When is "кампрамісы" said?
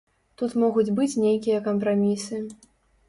1.71-2.41